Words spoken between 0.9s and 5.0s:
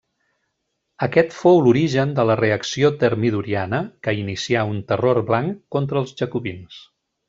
Aquest fou l'origen de la reacció termidoriana, que inicià un